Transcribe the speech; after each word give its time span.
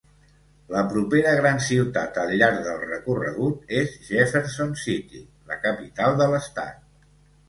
La 0.75 0.79
propera 0.91 1.33
gran 1.39 1.59
ciutat 1.65 2.15
al 2.21 2.31
llarg 2.39 2.57
del 2.67 2.79
recorregut 2.91 3.75
és 3.81 3.93
Jefferson 4.07 4.73
City, 4.85 5.21
la 5.53 5.59
capital 5.67 6.17
de 6.23 6.29
l'estat. 6.33 6.81